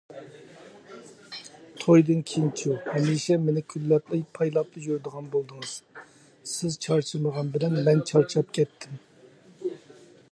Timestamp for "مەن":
7.89-8.03